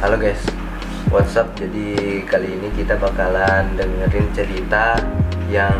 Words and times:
Halo 0.00 0.16
guys, 0.16 0.40
what's 1.12 1.36
up? 1.36 1.52
Jadi 1.60 2.24
kali 2.24 2.56
ini 2.56 2.72
kita 2.72 2.96
bakalan 2.96 3.76
dengerin 3.76 4.32
cerita 4.32 4.96
yang 5.52 5.76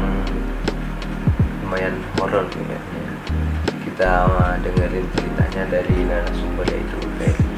lumayan 1.65 1.97
horor 2.21 2.45
kayaknya. 2.53 2.81
Kita 3.81 4.29
uh, 4.29 4.61
dengerin 4.61 5.09
ceritanya 5.17 5.73
dari 5.73 6.05
narasumber 6.05 6.69
yaitu 6.69 7.01
Ferry. 7.17 7.49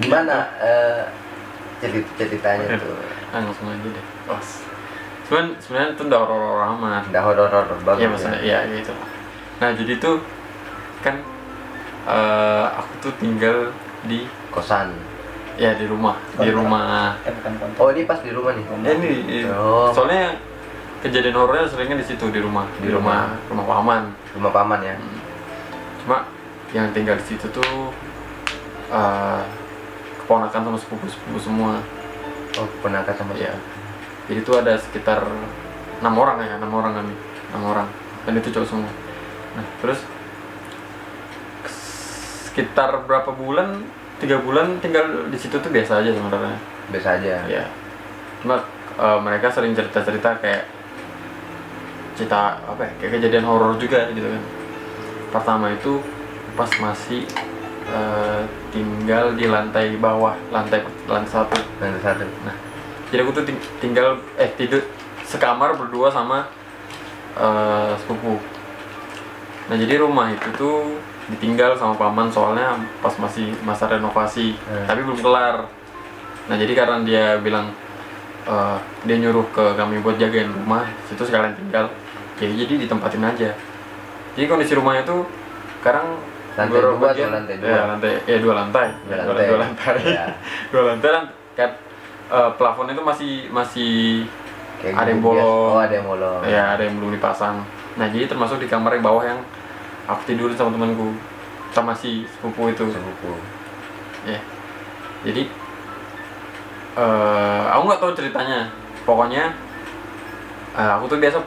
Gimana 0.00 0.56
eh, 0.64 1.04
cerita 1.84 2.16
ceritanya 2.16 2.80
tuh? 2.80 2.96
Ah, 3.28 3.44
langsung 3.44 3.68
aja 3.68 3.88
deh. 3.92 4.06
Pas. 4.24 4.48
Cuman 5.28 5.52
sebenarnya 5.60 5.92
itu 5.92 6.02
udah 6.08 6.20
horor 6.24 6.64
amat. 6.80 7.12
Udah 7.12 7.22
horor-horor 7.28 7.78
bagus 7.84 8.00
Iya 8.00 8.08
maksudnya 8.08 8.40
ya? 8.40 8.64
ya 8.64 8.72
gitu. 8.72 8.92
Nah 9.60 9.68
jadi 9.76 9.92
tuh 10.00 10.16
kan 11.04 11.35
eh, 12.06 12.66
aku 12.78 12.92
tuh 13.02 13.12
tinggal 13.18 13.70
di 14.06 14.24
Kosan. 14.54 14.94
ya 15.56 15.72
di 15.72 15.88
rumah 15.88 16.20
di 16.36 16.52
Kontrak. 16.52 16.52
rumah. 16.52 17.16
Eh 17.24 17.32
bukan 17.32 17.52
kontrak. 17.56 17.80
Oh 17.80 17.88
ini 17.88 18.04
pas 18.04 18.20
di 18.20 18.28
rumah 18.28 18.52
nih? 18.52 18.64
Ya, 18.84 18.92
ini. 18.92 19.40
Oh. 19.48 19.88
soalnya 19.88 20.36
kejadian 21.00 21.32
horornya 21.32 21.64
seringnya 21.64 21.96
di 21.96 22.04
situ 22.04 22.28
di 22.28 22.44
rumah 22.44 22.68
Di 22.76 22.88
di 22.88 22.88
rumah 22.92 23.32
rumah 23.48 23.64
paman. 23.64 24.02
Rumah 24.36 24.52
paman 24.52 24.80
ya? 24.84 24.94
Hmm. 25.00 25.16
Cuma 26.04 26.18
yang 26.76 26.92
tinggal 26.92 27.16
di 27.16 27.24
situ 27.24 27.48
tuh 27.48 27.88
eh, 28.92 29.42
keponakan 30.20 30.60
sama 30.60 30.76
sepupu 30.76 31.08
sepupu 31.08 31.40
semua. 31.40 31.80
Oh 32.60 32.68
pernah 32.84 33.00
sama 33.08 33.32
siapa? 33.32 33.56
Jadi 34.28 34.38
itu 34.44 34.52
ada 34.52 34.76
sekitar 34.76 35.24
enam 36.04 36.14
orang 36.20 36.36
ya, 36.44 36.60
enam 36.60 36.72
orang 36.76 37.00
kami, 37.00 37.14
enam 37.54 37.62
orang. 37.64 37.88
Dan 38.28 38.36
itu 38.36 38.52
cowok 38.52 38.68
semua. 38.68 38.90
Nah, 39.56 39.64
terus 39.80 40.04
sekitar 42.56 43.04
berapa 43.04 43.36
bulan, 43.36 43.84
tiga 44.16 44.40
bulan 44.40 44.80
tinggal 44.80 45.28
di 45.28 45.36
situ 45.36 45.60
tuh 45.60 45.68
biasa 45.68 46.00
aja 46.00 46.08
sebenarnya. 46.08 46.56
Biasa 46.88 47.08
aja. 47.20 47.44
Ya. 47.44 47.68
Cuma 48.40 48.64
eh, 48.96 49.18
mereka 49.20 49.52
sering 49.52 49.76
cerita-cerita 49.76 50.40
kayak 50.40 50.64
cerita 52.16 52.56
apa 52.64 52.80
ya, 52.80 52.92
kayak 52.96 53.12
kejadian 53.20 53.44
horor 53.44 53.76
juga 53.76 54.08
gitu 54.16 54.24
kan. 54.24 54.42
Pertama 55.36 55.68
itu 55.76 56.00
pas 56.56 56.72
masih 56.80 57.28
eh, 57.92 58.42
tinggal 58.72 59.36
di 59.36 59.44
lantai 59.52 60.00
bawah, 60.00 60.32
lantai 60.48 60.80
lantai 61.04 61.28
satu 61.28 61.60
Nanti 61.76 62.00
satu. 62.00 62.24
jadi 63.12 63.20
aku 63.20 63.36
tuh 63.36 63.44
ting- 63.44 63.66
tinggal 63.84 64.16
eh 64.40 64.48
tidur 64.56 64.80
sekamar 65.28 65.76
berdua 65.76 66.08
sama 66.08 66.48
eh, 67.36 67.92
sepupu 68.00 68.40
nah 69.66 69.76
jadi 69.76 69.98
rumah 69.98 70.30
itu 70.30 70.48
tuh 70.54 70.98
ditinggal 71.28 71.74
sama 71.74 71.94
paman 71.94 72.28
soalnya 72.28 72.70
pas 72.96 73.10
masih 73.16 73.50
masa 73.60 73.88
renovasi 73.88 74.54
Hmm. 74.60 74.86
tapi 74.86 75.02
belum 75.02 75.18
kelar 75.18 75.66
nah 76.46 76.54
jadi 76.54 76.72
karena 76.72 76.96
dia 77.02 77.24
bilang 77.36 77.74
eh, 78.44 78.76
dia 79.02 79.16
nyuruh 79.16 79.46
ke 79.50 79.74
kami 79.74 79.98
buat 79.98 80.14
jagain 80.16 80.48
rumah 80.48 80.86
situ 81.04 81.20
sekalian 81.20 81.52
tinggal 81.52 81.90
jadi 82.34 82.52
jadi 82.56 82.74
ditempatin 82.80 83.24
aja 83.24 83.50
jadi 84.32 84.46
kondisi 84.46 84.72
rumahnya 84.72 85.02
tuh 85.02 85.26
sekarang 85.80 86.14
Lantai 86.56 86.72
dua 86.72 86.96
bagian- 86.96 87.32
lantai 87.34 87.54
dua? 87.58 87.68
ya 87.68 87.80
lantai 87.86 88.12
ya 88.24 88.36
dua 88.38 88.54
lantai 88.56 88.88
Dua 89.02 89.12
Ya, 89.12 89.16
lantai. 89.20 89.44
dua 89.44 89.58
lantai 89.60 89.94
Iya. 90.00 90.24
dua 90.72 90.82
lantai 90.86 91.10
kan 91.10 91.24
kan 91.54 91.70
eh, 92.28 92.50
plafon 92.54 92.86
itu 92.88 93.02
masih 93.02 93.32
masih 93.50 93.94
Kayak 94.76 94.92
Ada 94.94 95.08
yang 95.08 95.22
bolong. 95.22 95.40
Oh 95.40 95.80
ada 95.80 95.88
yang 95.90 96.04
bolong. 96.06 96.40
ya 96.44 96.64
ada 96.70 96.82
yang 96.82 96.94
belum 96.96 97.12
dipasang 97.12 97.64
nah 97.96 98.06
jadi 98.06 98.24
termasuk 98.26 98.56
di 98.56 98.68
kamar 98.68 98.92
yang 98.92 99.02
bawah 99.02 99.24
yang 99.26 99.40
aku 100.06 100.20
tidurin 100.24 100.56
sama 100.56 100.72
temanku. 100.72 101.14
Sama 101.70 101.92
si 101.92 102.24
sepupu 102.24 102.70
itu. 102.70 102.84
Sepupu. 102.88 103.36
ya. 104.24 104.40
Jadi 105.22 105.42
eh 106.96 107.62
aku 107.68 107.82
nggak 107.86 108.00
tahu 108.00 108.12
ceritanya. 108.16 108.70
Pokoknya 109.04 109.52
eh, 110.74 110.90
aku 110.96 111.06
tuh 111.06 111.18
biasa 111.20 111.38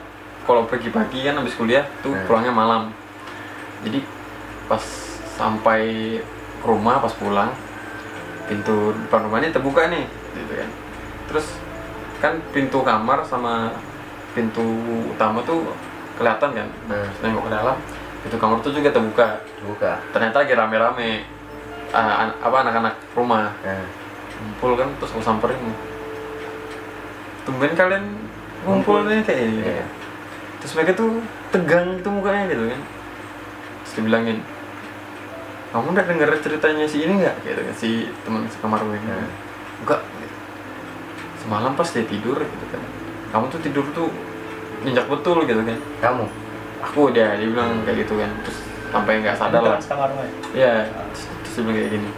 kalau 0.46 0.64
pergi 0.64 0.90
pagi 0.90 1.22
kan 1.22 1.36
habis 1.36 1.54
kuliah 1.54 1.84
tuh 2.00 2.14
Hmm. 2.14 2.24
pulangnya 2.26 2.52
malam. 2.54 2.82
Jadi 3.84 4.00
pas 4.68 4.82
sampai 5.36 6.16
rumah 6.60 7.00
pas 7.00 7.12
pulang 7.16 7.50
pintu 8.46 8.92
depan 9.06 9.24
rumahnya 9.26 9.50
terbuka 9.50 9.88
nih 9.88 10.04
gitu 10.36 10.52
kan. 10.54 10.70
Terus 11.30 11.46
kan 12.20 12.36
pintu 12.52 12.84
kamar 12.84 13.24
sama 13.24 13.72
pintu 14.36 14.62
utama 15.10 15.40
tuh 15.42 15.72
kelihatan 16.20 16.50
kan? 16.54 16.68
Hmm. 16.86 17.08
nengok 17.24 17.48
ke 17.48 17.52
dalam 17.52 17.76
pintu 18.20 18.36
kamar 18.36 18.60
tuh 18.60 18.70
juga 18.70 18.90
terbuka. 18.90 19.40
Buka. 19.60 19.96
ternyata 20.10 20.36
lagi 20.40 20.52
rame-rame. 20.52 21.10
Ah, 21.90 22.22
an- 22.22 22.36
apa 22.38 22.56
anak-anak 22.60 22.94
rumah. 23.12 23.50
Ngumpul 24.38 24.72
kan 24.74 24.88
terus 24.96 25.10
aku 25.10 25.20
samperin. 25.20 25.58
Tumben 27.42 27.72
kalian 27.72 28.04
ngumpul 28.62 29.04
nih 29.04 29.24
kayak 29.24 29.40
gini 29.40 29.64
Iya. 29.64 29.84
terus 30.60 30.76
mereka 30.76 30.92
tuh 30.94 31.24
tegang 31.48 31.96
gitu 31.96 32.08
mukanya 32.08 32.44
gitu 32.46 32.68
kan. 32.68 32.80
Terus 33.82 33.92
dibilangin 33.96 34.38
kamu 35.70 35.86
udah 35.88 36.04
denger 36.04 36.30
ceritanya 36.38 36.84
si 36.84 36.98
ini 37.00 37.14
nggak? 37.16 37.36
Gitu 37.40 37.60
kan 37.62 37.74
si 37.74 37.90
teman 38.20 38.44
sekamar 38.46 38.80
gue 38.80 38.96
Hmm. 38.96 39.28
enggak. 39.80 40.00
Gitu. 40.04 40.36
semalam 41.40 41.72
pas 41.72 41.88
dia 41.88 42.04
tidur 42.04 42.36
gitu 42.36 42.66
kan 42.68 42.82
kamu 43.32 43.48
tuh 43.48 43.60
tidur 43.64 43.86
tuh 43.90 44.12
nyenyak 44.82 45.08
betul 45.08 45.40
gitu 45.42 45.60
kan. 45.60 45.78
Kamu. 46.00 46.24
Aku 46.80 47.10
dia 47.10 47.36
dia 47.36 47.46
bilang 47.46 47.84
kayak 47.84 48.02
gitu 48.02 48.16
kan 48.16 48.30
terus 48.42 48.58
sampai 48.90 49.12
nggak 49.20 49.36
sadar 49.36 49.62
lah 49.62 49.78
ya? 50.52 50.74
terus, 50.82 51.22
dia 51.48 51.60
bilang 51.60 51.76
kayak 51.76 51.90
gini 51.92 52.10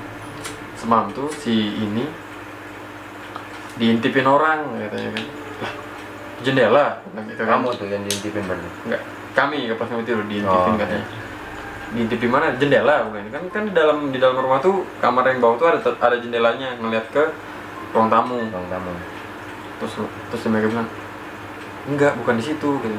semalam 0.74 1.06
tuh 1.10 1.28
si 1.32 1.54
ini 1.76 2.04
diintipin 3.74 4.24
orang 4.24 4.66
katanya 4.78 5.10
kan 5.10 5.24
lah 5.58 5.72
jendela 6.42 6.86
gitu 7.24 7.42
kan 7.42 7.56
Kamu 7.56 7.68
tuh 7.72 7.86
yang 7.86 8.02
diintipin 8.02 8.44
berarti. 8.44 8.68
enggak 8.84 9.02
kami 9.32 9.58
ke 9.64 9.74
pas 9.74 9.88
kami 9.88 10.02
tidur 10.02 10.24
diintipin 10.26 10.72
Oh. 10.74 10.78
katanya 10.78 11.06
diintipin 11.92 12.30
mana 12.30 12.46
jendela 12.56 12.96
bukan 13.06 13.24
kan 13.28 13.42
kan 13.50 13.62
di 13.64 13.72
dalam 13.72 13.98
di 14.08 14.18
dalam 14.18 14.36
rumah 14.38 14.58
tuh 14.58 14.84
kamar 14.98 15.24
yang 15.26 15.40
bawah 15.40 15.56
tuh 15.56 15.68
ada 15.68 15.78
ada 16.00 16.16
jendelanya 16.16 16.76
ngeliat 16.76 17.04
ke 17.10 17.24
ruang 17.92 18.08
tamu 18.08 18.40
Bang 18.48 18.64
kamu. 18.66 18.92
terus 19.78 19.92
terus 20.30 20.42
mereka 20.48 20.68
bilang 20.68 20.88
enggak 21.84 22.12
bukan 22.16 22.34
di 22.36 22.44
situ 22.44 22.68
gitu. 22.78 22.96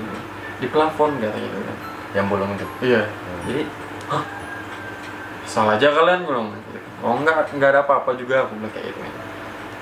Di 0.63 0.67
plafon 0.71 1.19
katanya 1.19 1.43
gitu 1.43 1.57
kan 1.59 1.77
Yang 2.13 2.25
bolong 2.31 2.51
itu. 2.55 2.65
Iya. 2.79 3.01
Jadi, 3.43 3.63
hah? 4.07 4.23
Salah 5.43 5.75
aja 5.75 5.91
kalian 5.91 6.23
belum? 6.23 6.45
Oh 7.03 7.19
enggak, 7.19 7.51
enggak 7.51 7.69
ada 7.75 7.81
apa-apa 7.83 8.15
juga 8.15 8.47
aku 8.47 8.55
bilang 8.55 8.71
kayak 8.71 8.95
gitu. 8.95 8.99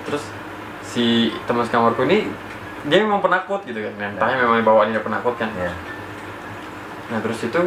Terus 0.09 0.23
si 0.81 1.05
teman 1.45 1.63
sekamarku 1.69 2.01
ini 2.09 2.33
dia 2.89 3.05
memang 3.05 3.21
penakut 3.21 3.61
gitu 3.67 3.77
kan. 3.77 3.93
Yang 4.01 4.17
tanya 4.17 4.35
memang 4.41 4.65
bawaannya 4.65 4.99
penakut 5.05 5.37
kan. 5.37 5.53
Ya. 5.53 5.69
Nah 7.13 7.19
terus 7.21 7.45
itu 7.45 7.61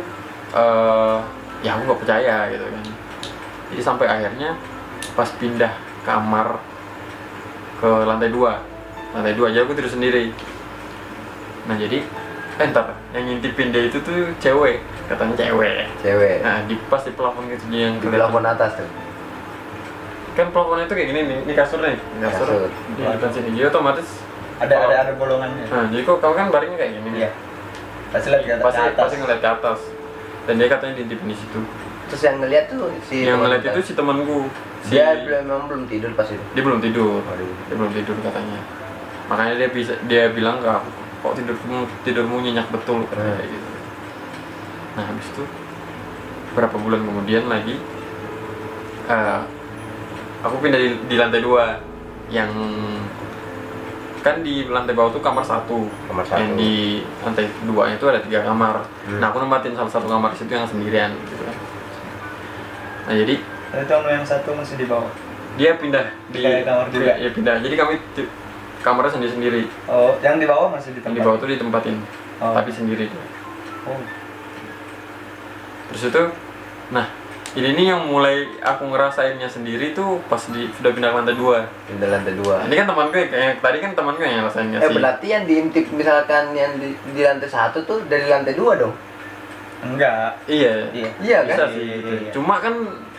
eh 0.56 1.18
ya 1.62 1.78
aku 1.78 1.86
nggak 1.86 2.00
percaya 2.02 2.36
gitu 2.50 2.66
kan. 2.66 2.84
Jadi 3.70 3.82
sampai 3.84 4.06
akhirnya 4.10 4.58
pas 5.14 5.30
pindah 5.38 5.72
kamar 6.02 6.58
ke 7.78 7.90
lantai 8.04 8.28
dua, 8.32 8.60
lantai 9.16 9.34
dua 9.36 9.52
aja 9.52 9.62
aku 9.62 9.72
tidur 9.76 9.92
sendiri. 9.92 10.34
Nah 11.64 11.76
jadi, 11.80 12.04
eh 12.54 12.66
ntar 12.70 12.86
yang 13.10 13.24
ngintipin 13.24 13.68
dia 13.68 13.82
itu 13.84 13.98
tuh 13.98 14.30
cewek, 14.38 14.78
katanya 15.06 15.34
cewek. 15.36 15.90
Cewek. 16.00 16.36
Nah 16.40 16.62
di 16.64 16.74
pas 16.86 17.02
di 17.02 17.10
plafon 17.10 17.46
gitu 17.48 17.64
dia 17.66 17.88
yang 17.88 17.96
Di 17.96 18.02
kelihatan. 18.04 18.30
plafon 18.30 18.44
atas 18.46 18.70
tuh. 18.74 18.88
Kan 20.34 20.46
plafonnya 20.50 20.84
itu 20.84 20.94
kayak 20.94 21.08
gini 21.08 21.20
nih, 21.24 21.38
ini 21.42 21.52
kasur 21.52 21.78
nih, 21.78 21.94
ini 21.94 22.20
kasur, 22.20 22.46
Kasur. 22.46 22.70
di 22.92 23.02
depan 23.02 23.30
sini. 23.30 23.48
Jadi 23.52 23.66
otomatis, 23.68 24.08
Ada 24.56 24.74
ada 24.80 24.94
ada 25.00 25.12
bolongannya. 25.14 25.66
nah 25.66 25.86
jadi 25.86 26.02
kok 26.02 26.18
kamu 26.18 26.34
kan 26.36 26.46
baringnya 26.48 26.78
kayak 26.78 26.92
gini 26.94 27.08
nih. 27.10 27.20
Iya. 27.20 27.30
Pasti 28.10 28.28
lagi 28.30 28.46
ke 28.46 28.54
Pasti 28.58 28.80
atas. 28.80 28.98
pasti 28.98 29.14
ngeliat 29.18 29.40
ke 29.40 29.48
atas. 29.52 29.80
Dan 30.44 30.54
dia 30.58 30.68
katanya 30.68 30.94
diintipin 30.94 31.26
di 31.26 31.36
situ. 31.36 31.60
Terus 32.04 32.22
yang 32.22 32.36
ngeliat 32.36 32.64
tuh 32.68 32.86
si 33.04 33.16
yang 33.22 33.40
ngeliat 33.40 33.62
kita. 33.62 33.74
itu 33.74 33.80
si 33.82 33.92
temanku. 33.94 34.46
Si, 34.84 34.92
dia 34.92 35.16
belum 35.16 35.42
memang 35.48 35.66
belum 35.66 35.82
tidur 35.88 36.10
pas 36.12 36.28
itu. 36.28 36.44
dia 36.52 36.62
belum 36.62 36.78
tidur. 36.78 37.18
Dia 37.64 37.74
belum 37.74 37.92
tidur 37.92 38.16
katanya. 38.20 38.58
Makanya 39.24 39.54
dia 39.56 39.68
bisa 39.70 39.92
dia 40.04 40.28
bilang 40.28 40.60
ke 40.60 40.68
aku, 40.68 40.90
kok 41.24 41.32
tidurmu 41.34 41.76
tidurmu 42.02 42.36
nyenyak 42.38 42.68
betul 42.68 43.00
Hmm. 43.02 43.16
kayak 43.16 43.48
gitu. 43.48 43.68
Nah 44.94 45.04
habis 45.06 45.26
itu 45.26 45.44
berapa 46.52 46.76
bulan 46.76 47.00
kemudian 47.02 47.44
lagi 47.46 47.80
eh, 49.06 49.40
aku 50.40 50.54
pindah 50.58 50.76
di, 50.76 50.88
di 51.02 51.16
lantai 51.16 51.40
dua 51.40 51.80
yang 52.26 52.52
kan 54.20 54.40
di 54.40 54.64
lantai 54.66 54.92
bawah 54.92 55.10
tuh 55.10 55.20
kamar 55.20 55.40
satu 55.42 55.84
Kamar 56.06 56.24
satu. 56.24 56.40
yang 56.40 56.52
di 56.54 56.72
lantai 57.20 57.44
dua 57.62 57.88
itu 57.90 58.04
ada 58.04 58.20
tiga 58.20 58.40
kamar 58.42 58.80
Hmm. 59.02 59.18
nah 59.18 59.28
aku 59.28 59.36
nempatin 59.38 59.72
salah 59.72 59.90
satu 59.90 60.06
kamar 60.06 60.32
di 60.32 60.38
situ 60.38 60.48
yang 60.50 60.64
sendirian 60.64 61.12
gitu 61.24 61.42
kan 61.42 61.56
nah 63.04 63.14
jadi 63.14 63.34
Ternyata 63.66 63.90
kamu 63.90 64.06
yang 64.08 64.24
satu 64.24 64.48
masih 64.54 64.76
di 64.76 64.86
bawah. 64.86 65.10
dia 65.54 65.74
pindah 65.74 66.06
di 66.28 66.40
Kayak 66.40 66.62
kamar 66.64 66.86
juga? 66.88 67.12
ya 67.14 67.30
pindah 67.30 67.54
jadi 67.58 67.74
kami 67.74 67.94
kamarnya 68.84 69.10
sendiri 69.10 69.32
sendiri 69.32 69.62
Oh, 69.86 70.12
yang 70.20 70.36
di 70.36 70.44
bawah 70.44 70.68
masih 70.68 70.92
di 70.92 71.00
yang 71.00 71.08
tempat. 71.08 71.16
di 71.16 71.24
bawah 71.24 71.38
tuh 71.40 71.48
ditempatin 71.48 71.96
Oh. 72.36 72.52
tapi 72.52 72.68
sendiri 72.68 73.08
Oh. 73.82 73.96
terus 75.88 76.02
itu 76.04 76.22
nah 76.90 77.06
ini 77.54 77.70
nih 77.72 77.86
yang 77.88 78.02
mulai 78.04 78.50
aku 78.58 78.84
ngerasainnya 78.84 79.46
sendiri 79.46 79.94
tuh 79.94 80.18
pas 80.26 80.42
di 80.44 80.66
sudah 80.72 80.90
pindah 80.90 81.08
ke 81.08 81.16
lantai 81.16 81.36
dua 81.36 81.58
pindah 81.86 82.08
lantai 82.10 82.34
dua 82.34 82.56
ini 82.66 82.74
kan 82.74 82.86
teman 82.86 83.06
gue 83.08 83.22
kayak 83.24 83.62
tadi 83.62 83.78
kan 83.78 83.90
teman 83.94 84.12
gue 84.14 84.24
yang 84.24 84.42
ngerasainnya 84.42 84.78
eh 84.78 84.84
sih 84.84 84.94
berarti 84.94 85.26
yang 85.28 85.44
diintip 85.44 85.86
misalkan 85.90 86.50
yang 86.52 86.72
di, 86.74 86.92
di 87.08 87.22
lantai 87.22 87.46
satu 87.46 87.78
tuh 87.82 88.02
dari 88.04 88.26
lantai 88.26 88.52
dua 88.52 88.74
dong 88.76 88.94
Enggak. 89.84 90.40
iya 90.44 90.88
Iya. 90.90 91.08
iya 91.20 91.38
bisa 91.44 91.62
kan 91.62 91.68
sih 91.70 91.84
Iya, 91.84 91.94
gitu. 91.94 92.08
iya. 92.18 92.30
cuma 92.32 92.54
kan 92.58 92.74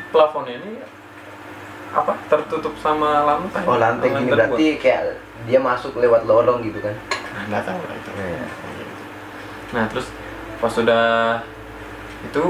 plafon 0.09 0.45
ini 0.47 0.81
apa? 1.93 2.13
Tertutup 2.31 2.73
sama 2.81 3.27
lantai? 3.27 3.63
Oh 3.67 3.77
lantai 3.77 4.09
gini 4.15 4.31
berarti 4.31 4.65
kayak 4.81 5.21
dia 5.45 5.59
masuk 5.61 5.99
lewat 5.99 6.25
lorong 6.25 6.65
gitu 6.65 6.81
kan? 6.81 6.95
Nah, 7.35 7.43
nggak 7.51 7.63
tahu 7.67 7.81
lah 7.85 7.95
itu. 7.95 8.09
Iya. 8.15 8.47
nah 9.73 9.83
terus 9.91 10.07
pas 10.61 10.71
sudah 10.71 11.03
itu 12.23 12.43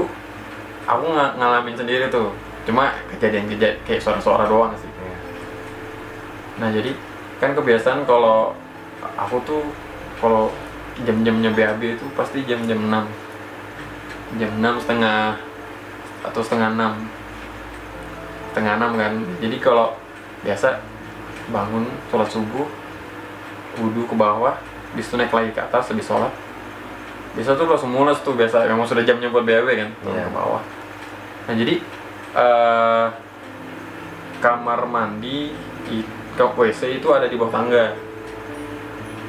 aku 0.86 1.04
nggak 1.10 1.30
ngalamin 1.36 1.76
sendiri 1.76 2.06
tuh. 2.08 2.32
Cuma 2.64 2.94
kejadian 3.10 3.50
kejadian 3.50 3.82
kayak 3.84 4.00
suara-suara 4.00 4.46
doang 4.46 4.72
sih. 4.78 4.88
Iya. 4.88 5.16
nah 6.56 6.68
jadi 6.72 6.90
kan 7.36 7.52
kebiasaan 7.52 8.08
kalau 8.08 8.56
aku 9.16 9.36
tuh 9.44 9.62
kalau 10.16 10.48
jam-jamnya 11.04 11.52
BAB 11.52 12.00
itu 12.00 12.06
pasti 12.16 12.40
jam-jam 12.48 12.80
6 12.88 14.40
jam 14.40 14.50
6 14.56 14.82
setengah 14.84 15.36
atau 16.24 16.40
setengah 16.40 16.72
6 16.72 17.25
setengah 18.56 18.80
6 18.80 18.96
kan. 18.96 19.12
Jadi 19.44 19.56
kalau 19.60 19.92
biasa 20.40 20.80
bangun 21.52 21.84
sholat 22.08 22.32
subuh 22.32 22.64
wudhu 23.76 24.08
ke 24.08 24.16
bawah 24.16 24.56
itu 24.96 25.12
naik 25.12 25.28
lagi 25.28 25.52
ke 25.52 25.60
atas 25.60 25.92
habis 25.92 26.08
sholat. 26.08 26.32
Biasa 27.36 27.52
tuh 27.52 27.68
langsung 27.68 27.92
mules 27.92 28.16
tuh 28.24 28.32
biasa 28.32 28.64
emang 28.64 28.88
sudah 28.88 29.04
jamnya 29.04 29.28
buat 29.28 29.44
BAB 29.44 29.68
kan 29.76 29.92
turun 30.00 30.16
Iya. 30.16 30.24
ke 30.24 30.32
bawah. 30.32 30.62
Nah 31.44 31.52
jadi 31.52 31.74
eh, 32.32 33.06
kamar 34.40 34.88
mandi 34.88 35.52
di 35.84 36.00
ke 36.32 36.44
WC 36.48 36.96
itu 36.96 37.08
ada 37.12 37.28
di 37.28 37.36
bawah 37.36 37.52
tangga. 37.52 37.92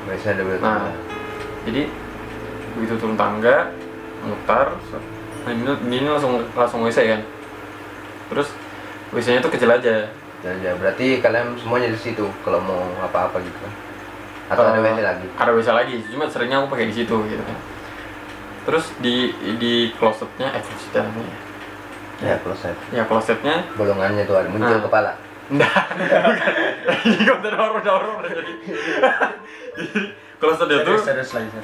Biasa 0.08 0.40
ada 0.40 0.42
berarti 0.48 0.64
Nah, 0.64 0.88
jadi 1.68 1.84
begitu 2.80 2.96
turun 2.96 3.20
tangga, 3.20 3.76
mutar, 4.24 4.72
nah 5.44 5.52
ini, 5.52 5.68
ini 5.92 6.08
langsung 6.08 6.48
langsung 6.56 6.80
WC 6.88 7.12
kan. 7.12 7.22
Terus 8.32 8.56
WC-nya 9.10 9.40
tuh 9.40 9.52
kecil 9.52 9.70
aja. 9.70 10.08
ya 10.44 10.72
berarti 10.74 11.20
kalian 11.20 11.58
semuanya 11.58 11.90
di 11.90 11.98
situ 11.98 12.24
kalau 12.42 12.62
mau 12.62 12.80
apa-apa 13.02 13.42
gitu 13.42 13.58
kan 13.58 13.74
atau 14.48 14.64
ada 14.64 14.80
Eh, 14.80 14.84
WC 14.86 15.00
lagi 15.02 15.28
Ada 15.34 15.52
WC 15.52 15.70
lagi, 15.70 15.96
cuma 16.08 16.24
seringnya 16.26 16.58
aku 16.58 16.72
pakai 16.72 16.88
di 16.88 16.96
situ 16.96 17.16
gitu 17.26 17.44
kan. 17.44 17.58
Terus 18.64 18.86
di 18.98 19.32
di 19.58 19.74
closetnya, 19.94 20.48
eh 20.52 20.62
closetnya 20.62 21.02
namanya. 21.04 21.36
ya 22.18 22.36
kloset 22.40 22.78
Ya 22.90 23.04
closetnya, 23.04 23.56
bolongannya 23.76 24.24
tuh 24.24 24.36
ada 24.36 24.48
muncul 24.48 24.72
Ah. 24.72 24.84
kepala 24.84 25.12
enggak, 25.48 25.72
ini 27.08 27.24
kok 27.24 27.40
udah 27.40 27.52
dorong-dorong 27.54 28.18
jadi. 28.22 28.54
Closetnya 30.38 30.78
tuh, 30.84 31.00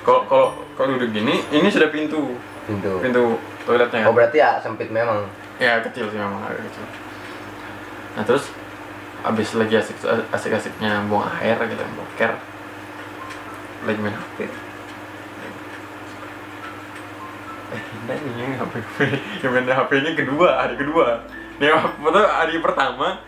kalau 0.01 0.21
kalau 0.25 0.47
kalau 0.73 0.87
duduk 0.95 1.11
gini, 1.11 1.43
ini 1.51 1.67
sudah 1.67 1.87
pintu, 1.87 2.35
pintu 2.63 2.99
pintu 2.99 3.37
toiletnya. 3.63 4.01
oh 4.03 4.11
berarti 4.11 4.39
ya 4.39 4.57
sempit 4.57 4.89
memang 4.89 5.23
Ya 5.55 5.77
kecil 5.79 6.09
sih 6.09 6.17
memang 6.17 6.41
agak 6.41 6.65
kecil. 6.65 6.83
Nah 8.13 8.23
terus 8.25 8.49
abis 9.23 9.55
lagi 9.55 9.79
asik 9.79 9.97
asik 10.35 10.51
asiknya 10.51 10.99
buang 11.07 11.23
air 11.39 11.55
gitu 11.55 11.79
boker 11.95 12.31
lagi 13.87 13.99
main 14.03 14.15
HP. 14.15 14.37
Eh 17.73 17.83
enggak 18.03 18.17
nih 18.19 18.33
yang 18.37 18.53
HP 18.59 18.73
yang 19.41 19.51
main 19.55 19.65
HP 19.65 19.91
nya 20.03 20.11
kedua 20.13 20.47
hari 20.59 20.75
kedua. 20.75 21.23
Nih 21.57 21.71
apa 21.71 22.07
tuh 22.11 22.25
hari 22.27 22.59
pertama 22.59 23.23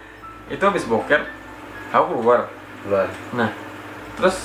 itu 0.51 0.61
habis 0.61 0.85
boker 0.85 1.25
aku 1.95 2.19
keluar. 2.19 2.51
keluar 2.83 3.07
Nah 3.33 3.49
terus 4.19 4.37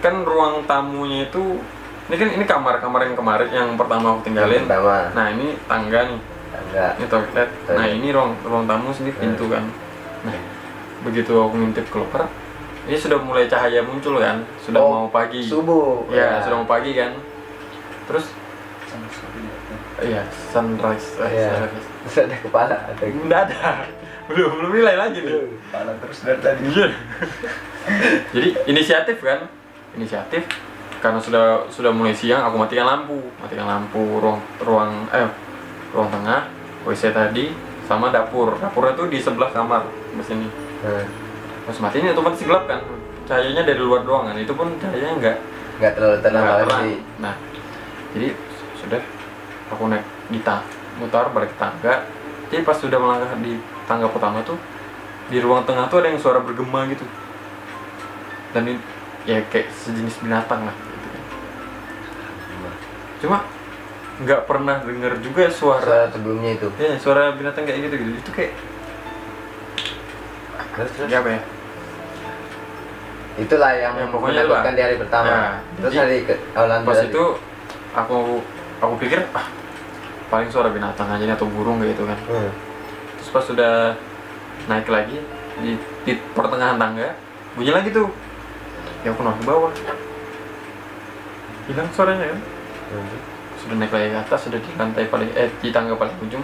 kan 0.00 0.24
ruang 0.24 0.64
tamunya 0.64 1.28
itu 1.28 1.60
ini 2.08 2.16
kan 2.16 2.28
ini 2.32 2.44
kamar 2.48 2.82
kamar 2.82 3.06
yang 3.06 3.16
kemarin 3.16 3.48
yang 3.52 3.68
pertama 3.80 4.16
aku 4.16 4.28
tinggalin. 4.28 4.68
pertama 4.68 5.12
Nah 5.16 5.26
ini 5.32 5.56
tangga 5.64 6.12
nih 6.12 6.20
enggak. 6.70 6.92
Ini 6.96 7.06
toilet. 7.06 7.50
Nah 7.68 7.86
ini 7.86 8.08
ruang 8.10 8.32
ruang 8.40 8.64
tamu 8.64 8.90
sini 8.90 9.10
pintu 9.10 9.50
kan. 9.50 9.66
Nah 10.22 10.36
begitu 11.00 11.32
aku 11.32 11.56
ngintip 11.56 11.88
keluar 11.88 12.28
ini 12.88 12.96
sudah 12.96 13.20
mulai 13.20 13.44
cahaya 13.44 13.84
muncul 13.84 14.16
kan. 14.18 14.40
Sudah 14.58 14.80
Oh, 14.80 15.04
mau 15.04 15.10
pagi. 15.12 15.44
subuh. 15.44 16.08
Ya 16.08 16.40
sudah 16.40 16.64
mau 16.64 16.68
pagi 16.68 16.96
kan. 16.96 17.12
Terus? 18.08 18.32
Iya 20.00 20.24
sunrise. 20.50 21.20
Eh, 21.20 21.28
Iya. 21.28 21.68
terus 22.02 22.16
ada 22.24 22.36
kepala 22.40 22.74
ada 22.88 23.04
Nggak 23.04 23.40
ada. 23.46 23.84
Belum 24.26 24.56
belum 24.56 24.72
nilai 24.72 24.96
lagi 24.96 25.20
nih. 25.20 25.44
Kepala 25.68 25.92
terus 26.00 26.18
dari 26.24 26.40
tadi. 26.40 26.60
Iya. 26.66 26.86
jadi 28.32 28.48
inisiatif 28.66 29.20
kan? 29.20 29.44
Inisiatif. 29.94 30.48
Karena 30.98 31.20
sudah 31.20 31.68
sudah 31.68 31.92
mulai 31.92 32.16
siang 32.16 32.40
aku 32.42 32.56
matikan 32.56 32.88
lampu. 32.88 33.20
Matikan 33.38 33.68
lampu 33.68 34.00
ruang 34.18 34.40
ruang 34.58 34.90
eh 35.12 35.28
ruang 35.92 36.08
tengah 36.08 36.48
WC 36.86 37.12
tadi 37.12 37.52
sama 37.84 38.08
dapur. 38.14 38.56
Dapurnya 38.56 38.94
tuh 38.94 39.06
di 39.10 39.18
sebelah 39.20 39.50
kamar 39.50 39.84
di 39.88 40.22
sini. 40.24 40.46
Hmm. 40.84 41.06
Pas 41.66 41.76
mati 41.82 42.00
ini 42.00 42.10
otomatis 42.14 42.40
gelap 42.40 42.64
kan? 42.70 42.80
Cahayanya 43.26 43.62
dari 43.66 43.80
luar 43.82 44.02
doang 44.06 44.30
kan? 44.30 44.36
Itu 44.38 44.56
pun 44.56 44.74
cahayanya 44.80 45.14
enggak 45.16 45.38
nggak 45.80 45.96
terlalu 45.96 46.16
terang. 46.20 46.84
nah 47.24 47.34
jadi 48.12 48.36
sudah 48.76 49.00
aku 49.72 49.88
naik 49.88 50.04
di 50.28 50.40
tang 50.44 50.60
mutar 51.00 51.32
balik 51.32 51.56
tangga. 51.56 52.04
Jadi 52.52 52.66
pas 52.66 52.76
sudah 52.76 52.98
melangkah 53.00 53.32
di 53.40 53.56
tangga 53.88 54.10
pertama 54.12 54.44
tuh 54.44 54.60
di 55.32 55.40
ruang 55.40 55.64
tengah 55.64 55.88
tuh 55.88 56.04
ada 56.04 56.12
yang 56.12 56.20
suara 56.20 56.44
bergema 56.44 56.84
gitu. 56.92 57.06
Dan 58.52 58.68
ini 58.68 58.82
ya 59.24 59.40
kayak 59.48 59.72
sejenis 59.72 60.20
binatang 60.20 60.64
lah 60.64 60.74
gitu 60.74 61.08
kan. 61.12 61.22
cuma 63.20 63.38
nggak 64.20 64.44
pernah 64.44 64.84
denger 64.84 65.16
juga 65.24 65.48
suara 65.48 65.80
suara 65.80 66.12
sebelumnya 66.12 66.60
itu. 66.60 66.68
Ya 66.76 66.96
suara 67.00 67.32
binatang 67.32 67.64
kayak 67.64 67.88
gitu 67.88 67.94
gitu. 67.96 68.10
Itu 68.20 68.30
kayak 68.36 68.52
terus 70.76 70.90
terus? 70.96 71.08
Apa 71.08 71.28
ya? 71.28 71.40
Itulah 73.40 73.72
yang 73.72 73.94
Ya, 73.96 74.06
pokoknya 74.12 74.42
lah. 74.44 74.62
di 74.68 74.82
hari 74.84 74.96
pertama. 75.00 75.28
Ya, 75.28 75.40
terus 75.80 75.92
jadi 75.96 76.00
hari 76.04 76.16
ke 76.28 76.34
awal 76.52 76.84
pas 76.84 77.00
itu 77.00 77.22
aku 77.96 78.16
aku 78.80 78.94
pikir 79.00 79.24
ah 79.32 79.46
paling 80.28 80.52
suara 80.52 80.68
binatang 80.70 81.08
aja 81.10 81.24
nih 81.24 81.34
atau 81.34 81.48
burung 81.48 81.80
gitu 81.82 82.04
kan. 82.04 82.18
Hmm. 82.28 82.52
terus 83.18 83.30
pas 83.36 83.44
sudah 83.44 83.72
naik 84.64 84.88
lagi 84.88 85.20
di, 85.60 85.76
di 86.08 86.12
pertengahan 86.32 86.76
tangga 86.76 87.16
bunyi 87.56 87.72
lagi 87.72 87.88
tuh. 87.92 88.08
Ya 89.00 89.16
aku 89.16 89.24
nongol 89.24 89.40
ke 89.40 89.44
bawah. 89.48 89.72
Hilang 91.68 91.88
suaranya 91.96 92.36
kan? 92.36 92.40
Hmm. 92.92 93.39
Sudah 93.60 93.76
naik 93.76 93.92
lagi 93.92 94.08
ke 94.08 94.18
atas 94.18 94.40
sudah 94.42 94.56
di 94.56 94.70
lantai 94.74 95.04
paling 95.06 95.30
eh 95.32 95.48
di 95.54 95.68
tangga 95.68 95.92
paling 95.92 96.16
ujung. 96.20 96.40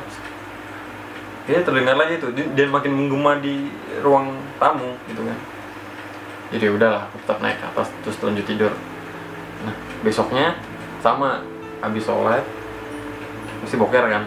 Dia 1.47 1.63
terdengar 1.63 1.95
lagi 1.95 2.19
tuh 2.19 2.31
di- 2.31 2.51
dan 2.53 2.69
makin 2.69 2.93
menggema 2.93 3.39
di 3.39 3.71
ruang 4.01 4.31
tamu 4.57 4.99
gitu 5.07 5.23
kan. 5.23 5.39
Jadi 6.49 6.67
udahlah 6.69 7.07
aku 7.07 7.17
tetap 7.19 7.39
naik 7.41 7.57
ke 7.57 7.67
atas 7.67 7.89
terus 8.01 8.17
lanjut 8.21 8.45
tidur. 8.45 8.73
Nah 9.63 9.75
besoknya 10.01 10.59
sama 10.99 11.41
habis 11.81 12.03
sholat 12.03 12.43
mesti 13.61 13.77
boker 13.77 14.05
kan. 14.07 14.25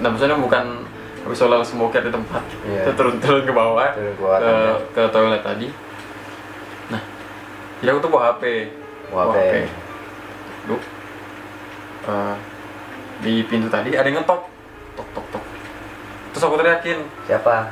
Nah 0.00 0.08
maksudnya 0.08 0.34
bukan 0.34 0.86
habis 1.20 1.36
sholat 1.36 1.60
langsung 1.60 1.78
boker 1.78 2.00
di 2.00 2.10
tempat 2.10 2.42
Iya. 2.64 2.82
Itu 2.82 2.90
turun 2.96 3.20
turun 3.20 3.42
ke 3.44 3.52
bawah 3.52 3.90
Turun 3.92 4.14
ke 4.16 4.24
ke, 4.24 4.56
ke 4.96 5.12
toilet 5.12 5.42
tadi. 5.42 5.68
Nah 6.88 7.02
jadi 7.78 7.90
aku 7.90 8.00
tuh 8.00 8.10
bawa 8.10 8.22
HP 8.32 8.42
Bawa 9.10 9.34
HP. 9.34 9.54
Duh. 10.66 10.82
Eh, 12.00 12.36
di 13.20 13.44
pintu 13.44 13.68
tadi 13.68 13.92
ada 13.92 14.08
yang 14.08 14.24
ngetok. 14.24 14.42
Tok 14.96 15.08
tok 15.12 15.26
tok. 15.36 15.44
Terus 16.32 16.44
aku 16.46 16.56
teriakin 16.56 16.98
siapa? 17.28 17.68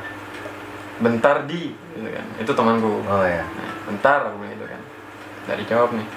Bentar 1.00 1.48
di. 1.48 1.72
Gitu 1.72 2.08
kan. 2.08 2.26
Itu 2.36 2.52
temanku. 2.52 3.00
Oh 3.08 3.24
ya 3.24 3.44
nah, 3.44 3.72
bentar 3.88 4.28
aku 4.28 4.36
bilang 4.44 4.52
gitu 4.58 4.66
kan. 4.68 4.82
Dari 5.48 5.62
jawab 5.64 5.90
nih. 5.96 6.08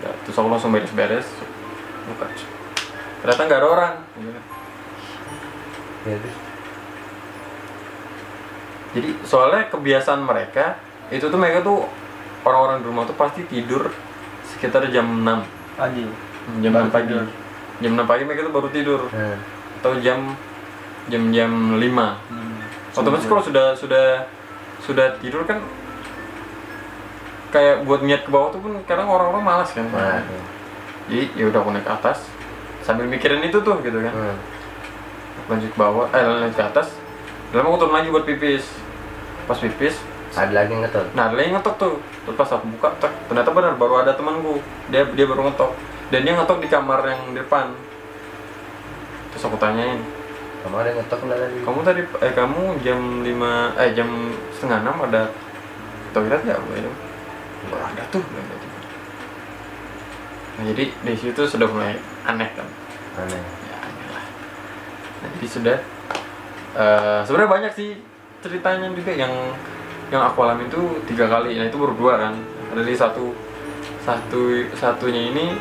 Udah, 0.00 0.14
terus 0.22 0.36
aku 0.38 0.48
langsung 0.48 0.70
beres-beres. 0.70 1.26
Buka 2.06 2.26
ternyata 3.20 3.42
nggak 3.44 3.60
ada 3.60 3.68
orang. 3.68 3.94
Gitu 4.16 4.30
kan. 4.30 4.44
Ya, 6.00 6.16
terus. 6.16 6.38
jadi 8.90 9.08
soalnya 9.22 9.70
kebiasaan 9.70 10.24
mereka 10.24 10.80
itu 11.12 11.28
tuh 11.28 11.38
mereka 11.38 11.62
tuh 11.62 11.86
orang-orang 12.42 12.82
di 12.82 12.86
rumah 12.88 13.04
tuh 13.06 13.14
pasti 13.14 13.44
tidur 13.46 13.92
sekitar 14.48 14.88
jam 14.88 15.06
6 15.06 15.44
Pagi. 15.76 16.29
Jam 16.58 16.70
Baru 16.70 16.86
6 16.86 16.92
pagi. 16.92 17.06
tidur. 17.08 17.26
jam 17.80 17.92
6 17.94 18.04
pagi 18.04 18.22
mereka 18.24 18.40
tuh 18.42 18.54
baru 18.54 18.68
tidur. 18.68 19.00
Hmm. 19.08 19.36
atau 19.80 19.92
jam 19.98 20.18
jam 21.06 21.22
jam 21.30 21.50
5 21.72 21.80
Hmm. 22.28 22.60
otomatis 22.92 23.24
kalau 23.24 23.40
sudah 23.40 23.72
sudah 23.72 24.28
sudah 24.80 25.16
tidur 25.18 25.42
kan 25.42 25.60
kayak 27.50 27.82
buat 27.82 28.00
niat 28.00 28.22
ke 28.22 28.30
bawah 28.30 28.48
tuh 28.48 28.60
pun 28.60 28.78
kadang 28.84 29.06
orang-orang 29.06 29.42
malas 29.42 29.70
kan. 29.70 29.82
Nah, 29.84 30.22
iya. 30.22 30.40
jadi 31.08 31.22
ya 31.34 31.44
udah 31.48 31.58
aku 31.58 31.70
naik 31.70 31.82
ke 31.82 31.92
atas 31.92 32.18
sambil 32.80 33.04
mikirin 33.04 33.42
itu 33.42 33.58
tuh 33.58 33.76
gitu 33.80 33.98
kan. 33.98 34.12
Hmm. 34.12 34.36
lanjut 35.48 35.66
ke 35.66 35.78
bawah 35.78 36.06
eh 36.10 36.22
lanjut 36.22 36.54
ke 36.54 36.64
atas. 36.64 36.94
Dalam 37.50 37.66
aku 37.66 37.76
turun 37.80 37.90
lagi 37.92 38.08
buat 38.08 38.22
pipis. 38.22 38.64
Pas 39.44 39.58
pipis 39.58 39.98
ada 40.30 40.54
lagi 40.54 40.70
ngetot 40.70 41.10
nah 41.10 41.26
ada 41.26 41.34
lagi 41.34 41.50
ngetok 41.50 41.74
tuh. 41.76 41.94
Terus 42.22 42.36
pas 42.36 42.46
aku 42.48 42.70
buka 42.70 42.88
tek, 42.96 43.10
ternyata 43.26 43.50
benar 43.50 43.72
baru 43.74 43.98
ada 43.98 44.14
temanku. 44.14 44.62
Dia 44.86 45.02
dia 45.08 45.26
baru 45.26 45.42
ngetok 45.44 45.74
dan 46.10 46.20
dia 46.26 46.34
ngetok 46.34 46.58
di 46.58 46.68
kamar 46.68 47.00
yang 47.06 47.22
depan. 47.32 47.70
Terus 49.30 49.46
aku 49.46 49.56
tanyain 49.62 50.02
kamu 50.60 50.76
ada 50.76 50.90
ngetok 50.92 51.20
nggak 51.24 51.40
tadi? 51.40 51.56
Kamu 51.64 51.80
tadi 51.80 52.00
eh 52.04 52.32
kamu 52.36 52.62
jam 52.84 53.00
5 53.24 53.80
eh 53.80 53.90
jam 53.96 54.08
setengah 54.52 54.78
enam 54.84 54.96
ada 55.08 55.22
toilet 56.12 56.40
nggak 56.44 56.58
bu? 56.60 56.70
Itu 56.76 56.92
"Wah, 57.72 57.88
ada 57.88 58.02
tuh 58.12 58.24
nah 60.60 60.68
jadi 60.76 60.92
di 60.92 61.14
situ 61.16 61.40
sudah 61.48 61.64
mulai 61.72 61.96
aneh 62.28 62.52
kan? 62.52 62.68
Aneh. 63.16 63.40
Ya 63.64 63.76
aneh 63.80 64.06
lah. 64.12 64.24
Nah 65.24 65.28
jadi 65.40 65.46
sudah 65.48 65.76
eh 66.76 67.20
sebenarnya 67.24 67.48
banyak 67.48 67.72
sih 67.72 67.96
ceritanya 68.44 68.92
juga 68.92 69.16
yang 69.16 69.32
yang 70.12 70.20
aku 70.20 70.44
alami 70.44 70.68
itu 70.68 71.00
tiga 71.08 71.32
kali. 71.32 71.56
Nah 71.56 71.64
itu 71.64 71.80
baru 71.80 71.96
dua 71.96 72.12
kan. 72.20 72.34
Dari 72.76 72.92
satu 72.92 73.32
satu 74.04 74.68
satunya 74.76 75.32
ini 75.32 75.56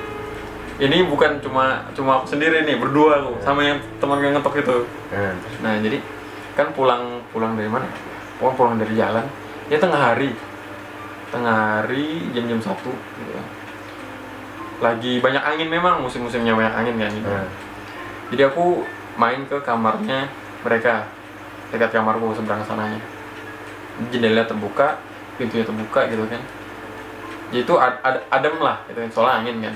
ini 0.79 1.03
bukan 1.03 1.43
cuma 1.43 1.83
cuma 1.91 2.23
aku 2.23 2.31
sendiri 2.31 2.63
nih 2.63 2.79
berdua 2.79 3.19
aku 3.19 3.43
sama 3.43 3.67
yang 3.67 3.77
teman 3.99 4.23
yang 4.23 4.33
ngetok 4.39 4.63
itu 4.63 4.77
nah, 5.11 5.35
Nah 5.59 5.73
jadi 5.83 5.99
kan 6.59 6.75
pulang 6.75 7.23
pulang 7.31 7.55
dari 7.55 7.71
mana? 7.71 7.87
Pulang 8.35 8.55
pulang 8.59 8.75
dari 8.75 8.91
jalan. 8.99 9.23
Ya 9.71 9.79
tengah 9.79 9.95
hari, 9.95 10.35
tengah 11.31 11.79
hari 11.79 12.27
jam-jam 12.35 12.59
satu. 12.59 12.91
Gitu. 12.91 13.31
Lagi 14.83 15.23
banyak 15.23 15.39
angin 15.39 15.71
memang 15.71 16.03
musim-musimnya 16.03 16.51
banyak 16.51 16.75
angin 16.75 16.95
kan. 16.99 17.11
Gitu. 17.15 17.29
nah. 17.31 17.47
Jadi 18.35 18.41
aku 18.43 18.83
main 19.15 19.47
ke 19.47 19.55
kamarnya 19.63 20.27
mereka 20.67 21.07
dekat 21.71 21.95
kamarku 21.95 22.35
seberang 22.35 22.63
sananya. 22.67 22.99
Jendela 24.11 24.43
terbuka, 24.43 24.99
pintunya 25.39 25.63
terbuka 25.63 26.07
gitu 26.11 26.27
kan. 26.27 26.43
Jadi 27.51 27.63
itu 27.65 27.73
ad, 27.75 27.99
ad- 28.03 28.25
adem 28.31 28.55
lah, 28.61 28.79
gitu 28.87 28.99
kan, 29.01 29.09
soalnya 29.11 29.33
angin 29.43 29.57
kan. 29.63 29.75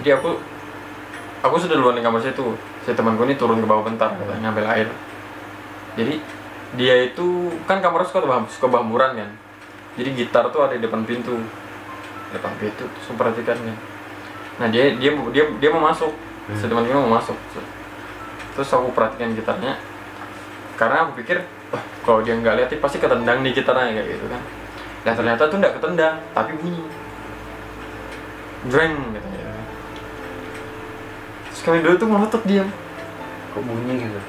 Jadi 0.00 0.10
aku 0.14 0.38
aku 1.42 1.54
sudah 1.58 1.76
duluan 1.78 1.98
di 1.98 2.04
kamar 2.04 2.22
situ. 2.22 2.54
Si 2.86 2.94
temanku 2.96 3.26
ini 3.28 3.36
turun 3.36 3.60
ke 3.60 3.68
bawah 3.68 3.84
bentar, 3.84 4.16
gitu, 4.16 4.32
ngambil 4.32 4.64
air. 4.64 4.88
Jadi 5.98 6.22
dia 6.76 6.94
itu 7.04 7.52
kan 7.68 7.84
kamarnya 7.84 8.08
suka 8.08 8.24
suka 8.48 8.66
bahmuran 8.68 9.18
kan. 9.18 9.30
Jadi 9.98 10.08
gitar 10.14 10.48
tuh 10.54 10.64
ada 10.64 10.78
di 10.78 10.82
depan 10.82 11.04
pintu. 11.04 11.36
Depan 12.32 12.52
pintu, 12.60 12.84
aku 12.84 13.12
perhatikan 13.16 13.56
kan. 13.56 13.76
Nah 14.62 14.66
dia 14.72 14.96
dia 14.96 15.12
dia 15.32 15.44
dia 15.48 15.70
mau 15.72 15.84
masuk, 15.84 16.12
si 16.56 16.64
temanku 16.64 16.92
mau 16.92 17.20
masuk. 17.20 17.36
Terus 18.56 18.68
aku 18.72 18.90
perhatikan 18.90 19.36
gitarnya, 19.36 19.78
karena 20.78 21.04
aku 21.04 21.18
pikir 21.18 21.42
wah 21.74 21.82
kalau 22.06 22.22
dia 22.22 22.38
nggak 22.38 22.54
lihat 22.54 22.70
pasti 22.78 23.02
ketendang 23.02 23.42
nih 23.42 23.52
gitarnya 23.52 23.98
kayak 23.98 24.08
gitu 24.14 24.26
kan 24.30 24.42
dan 25.02 25.12
ternyata 25.18 25.42
tuh 25.50 25.58
nggak 25.58 25.74
ketendang 25.76 26.16
tapi 26.32 26.54
bunyi 26.54 26.84
Dreng 28.70 28.94
gitu 29.14 29.28
terus 31.58 31.74
kami 31.74 31.82
dulu 31.82 31.94
tuh 31.98 32.06
melotot 32.06 32.42
diam. 32.46 32.70
Kok 33.50 33.62
bunyi 33.66 34.06
gitu? 34.06 34.20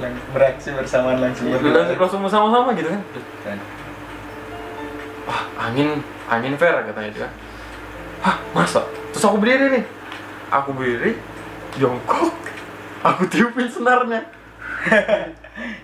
Lang- 0.00 0.24
beraksi 0.32 0.72
bersamaan 0.72 1.20
langsung. 1.20 1.52
Langsung, 1.52 1.60
berdua. 1.60 1.92
langsung 1.92 2.24
sama-sama 2.24 2.72
gitu 2.72 2.88
kan? 2.88 3.02
Kan. 3.44 3.58
wah 5.28 5.44
angin 5.68 6.00
angin 6.24 6.56
fair 6.56 6.72
katanya 6.88 7.10
dia. 7.12 7.28
Hah 8.24 8.40
masa? 8.56 8.80
Terus 9.12 9.28
aku 9.28 9.36
berdiri 9.44 9.76
nih. 9.76 9.84
Aku 10.48 10.72
berdiri 10.72 11.20
jongkok. 11.76 12.32
Aku 13.12 13.28
tiupin 13.28 13.68
senarnya. 13.68 14.24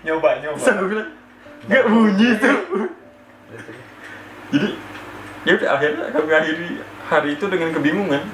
Nyoba 0.09 0.41
nyoba. 0.41 0.57
Terus 0.57 0.73
aku 0.73 0.85
bilang 0.89 1.09
nggak 1.69 1.85
bunyi 1.93 2.29
tuh. 2.41 2.57
Jadi 4.49 4.69
ya 5.45 5.51
udah 5.61 5.69
akhirnya 5.77 6.05
kami 6.09 6.31
akhiri 6.33 6.67
hari 7.05 7.29
itu 7.37 7.45
dengan 7.45 7.69
kebingungan. 7.69 8.25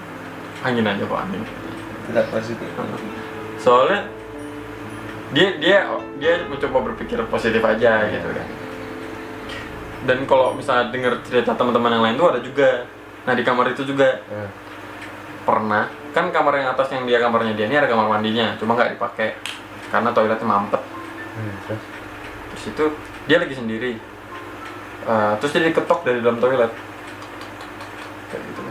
Angin 0.63 0.87
aja 0.87 1.03
kok 1.03 1.19
angin 1.27 1.66
tetap 2.07 2.25
positif. 2.31 2.69
Soalnya 3.59 4.07
dia 5.35 5.59
dia 5.59 5.77
dia 6.17 6.33
mencoba 6.47 6.93
berpikir 6.93 7.19
positif 7.27 7.59
aja 7.59 8.07
gitu 8.07 8.29
kan. 8.31 8.47
Dan 10.07 10.23
kalau 10.23 10.55
misalnya 10.55 10.87
dengar 10.93 11.19
cerita 11.27 11.51
teman-teman 11.51 11.99
yang 11.99 12.03
lain 12.03 12.15
tuh 12.15 12.27
ada 12.31 12.39
juga. 12.39 12.87
Nah 13.27 13.33
di 13.35 13.43
kamar 13.43 13.75
itu 13.75 13.83
juga. 13.83 14.23
Nah. 14.31 14.51
pernah. 15.47 15.87
Kan 16.11 16.27
kamar 16.35 16.59
yang 16.59 16.75
atas 16.75 16.91
yang 16.91 17.07
dia 17.07 17.23
kamarnya 17.23 17.55
dia 17.55 17.71
ini 17.71 17.79
ada 17.79 17.87
kamar 17.87 18.07
mandinya. 18.07 18.55
Cuma 18.59 18.75
nggak 18.75 18.99
dipakai. 18.99 19.35
Karena 19.87 20.11
toiletnya 20.11 20.43
mampet. 20.43 20.83
Hmm, 21.39 21.55
terus? 21.63 21.83
Terus 22.51 22.63
itu 22.67 22.85
dia 23.31 23.37
lagi 23.39 23.55
sendiri. 23.55 23.95
Eh, 25.07 25.33
terus 25.39 25.51
dia 25.55 25.63
diketok 25.71 26.03
dari 26.03 26.19
dalam 26.19 26.39
toilet. 26.43 26.71
Kayak 28.27 28.41
gitu 28.43 28.61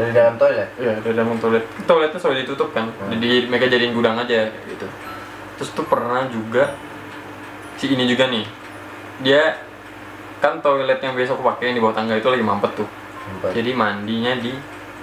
dari 0.00 0.10
dalam 0.10 0.34
toilet 0.34 0.68
Iya, 0.74 0.94
dari 0.98 1.12
dalam 1.12 1.36
toilet. 1.36 1.64
Toiletnya 1.84 2.16
selalu 2.16 2.36
ditutup 2.40 2.68
kan. 2.70 2.88
Hmm. 2.88 3.12
Jadi 3.12 3.44
mereka 3.46 3.68
jadiin 3.68 3.92
gudang 3.92 4.16
aja 4.16 4.48
gitu. 4.64 4.86
Terus 5.54 5.70
tuh 5.70 5.84
pernah 5.84 6.24
juga 6.26 6.72
si 7.76 7.86
ini 7.86 8.04
juga 8.04 8.24
nih. 8.26 8.48
Dia 9.20 9.60
kan 10.38 10.58
toilet 10.58 10.96
yang 10.98 11.12
biasa 11.12 11.36
aku 11.36 11.44
pakai 11.44 11.68
yang 11.68 11.76
di 11.76 11.82
bawah 11.82 11.92
tangga 11.92 12.16
itu 12.16 12.26
lagi 12.26 12.40
mampet 12.40 12.72
tuh. 12.74 12.88
Tempat 12.88 13.52
Jadi 13.52 13.70
mandinya 13.72 14.32
di 14.34 14.52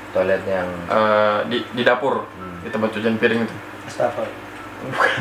toilet 0.10 0.42
yang 0.44 0.68
eh, 0.90 1.40
di, 1.46 1.58
di 1.72 1.84
dapur, 1.84 2.26
Hmm. 2.34 2.58
di 2.60 2.70
tempat 2.70 2.90
cucian 2.90 3.16
piring 3.16 3.46
itu. 3.46 3.56
Astagfirullah 3.86 4.46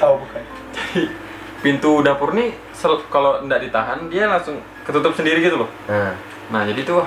oh 0.03 0.21
bukan 0.21 0.43
Jadi 0.73 1.03
pintu 1.59 2.01
dapur 2.01 2.33
nih 2.33 2.53
sel- 2.71 3.05
kalau 3.07 3.41
nggak 3.41 3.61
ditahan 3.63 4.07
dia 4.07 4.25
langsung 4.27 4.57
ketutup 4.83 5.13
sendiri 5.13 5.41
gitu 5.41 5.59
loh. 5.59 5.71
nah 5.87 6.13
Nah, 6.47 6.63
jadi 6.63 6.79
tuh 6.81 7.03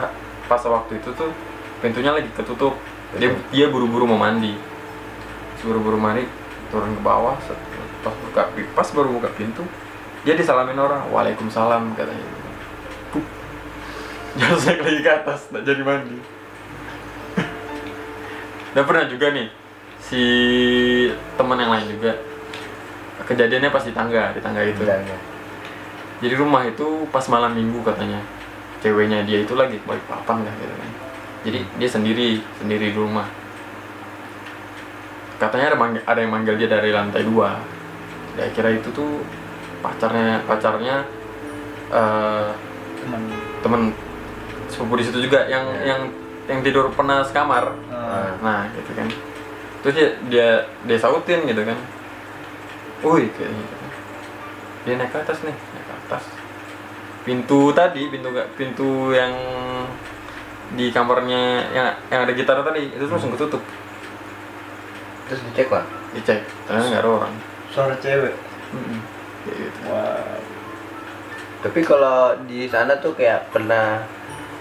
pas 0.45 0.59
waktu 0.59 0.99
itu 0.99 1.09
tuh 1.13 1.31
pintunya 1.79 2.11
lagi 2.13 2.29
ketutup. 2.35 2.77
Dia 3.17 3.33
dia 3.49 3.65
buru-buru 3.67 4.05
mau 4.05 4.19
mandi. 4.19 4.53
Buru-buru 5.63 5.99
mandi 5.99 6.23
turun 6.69 6.93
ke 6.93 7.01
bawah 7.01 7.35
pas 7.99 8.15
buka 8.15 8.41
pas 8.77 8.87
baru 8.95 9.09
buka 9.19 9.29
pintu 9.35 9.65
dia 10.23 10.37
disalamin 10.37 10.77
orang 10.79 11.09
waalaikumsalam 11.11 11.97
katanya 11.97 12.25
Pup. 13.11 13.25
Terus 14.37 14.63
naik 14.69 14.81
lagi 14.85 14.99
ke 15.01 15.11
atas 15.11 15.49
nggak 15.49 15.63
jadi 15.65 15.81
mandi 15.83 16.17
dan 18.77 18.83
pernah 18.85 19.05
juga 19.09 19.33
nih 19.33 19.47
si 19.99 20.23
teman 21.35 21.59
yang 21.59 21.73
lain 21.73 21.87
juga 21.91 22.11
kejadiannya 23.25 23.69
pas 23.69 23.83
di 23.83 23.93
tangga 23.93 24.33
di 24.33 24.41
tangga 24.41 24.61
itu 24.63 24.79
bilangnya 24.79 25.17
jadi 26.23 26.33
rumah 26.39 26.65
itu 26.65 27.05
pas 27.13 27.25
malam 27.29 27.53
minggu 27.53 27.83
katanya 27.83 28.21
ceweknya 28.79 29.27
dia 29.27 29.43
itu 29.43 29.53
lagi 29.53 29.77
balik 29.83 30.05
papan 30.07 30.45
lah 30.45 30.53
gitu 30.55 30.73
kan 30.73 30.91
jadi 31.49 31.59
dia 31.81 31.89
sendiri 31.89 32.39
sendiri 32.61 32.93
di 32.93 32.97
rumah. 32.97 33.25
Katanya 35.41 35.73
ada 35.73 35.77
manggil, 35.79 36.01
ada 36.05 36.19
yang 36.21 36.31
manggil 36.31 36.55
dia 36.59 36.69
dari 36.69 36.93
lantai 36.93 37.25
dua. 37.25 37.57
Dia 38.37 38.47
kira 38.53 38.69
itu 38.75 38.87
tuh 38.93 39.23
pacarnya 39.81 40.45
pacarnya 40.45 41.03
eh 41.89 42.47
teman 43.01 43.21
temen. 43.65 43.81
Sepupu 44.69 45.01
di 45.01 45.03
situ 45.09 45.25
juga 45.25 45.49
yang 45.49 45.65
Ya. 45.81 45.97
yang 45.97 46.01
yang 46.45 46.59
tidur 46.61 46.93
pernah 46.93 47.25
sekamar. 47.25 47.73
Ah, 47.89 48.37
nah 48.39 48.69
gitu 48.77 48.93
kan. 48.93 49.09
Terus 49.81 49.93
dia 49.97 50.09
dia 50.29 50.49
dia 50.85 50.97
sautin 51.01 51.43
gitu 51.49 51.65
kan. 51.65 51.77
Woi 53.01 53.31
kayak 53.33 53.49
gitu 53.49 53.79
dia 54.87 54.95
naik 54.95 55.11
ke 55.11 55.17
atas 55.19 55.43
nih 55.43 55.53
naik 55.53 55.85
ke 55.85 55.93
atas. 56.07 56.23
Pintu 57.27 57.75
tadi 57.75 58.07
pintu 58.07 58.31
pintu 58.55 59.11
yang 59.11 59.33
di 60.77 60.93
kamarnya 60.93 61.65
yang 61.73 61.87
yang 62.13 62.21
ada 62.27 62.33
gitar 62.35 62.61
tadi 62.61 62.93
itu 62.93 63.05
langsung 63.09 63.33
ketutup. 63.33 63.63
Terus 65.29 65.41
dicek 65.49 65.69
lah 65.73 65.85
dicek. 66.13 66.41
Ternyata 66.65 66.87
nggak 66.89 67.03
ada 67.05 67.09
orang. 67.09 67.33
Suara 67.73 67.95
cewek? 67.97 68.33
Kayak 69.45 69.57
gitu. 69.57 69.79
Wah. 69.89 70.37
Tapi 71.59 71.79
kalau 71.83 72.37
di 72.45 72.69
sana 72.69 72.97
tuh 73.01 73.13
kayak 73.17 73.49
pernah 73.53 74.05